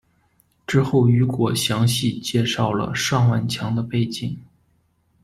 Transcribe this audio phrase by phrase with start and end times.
[0.65, 4.35] 之后雨果详细介绍了尚万强的背景。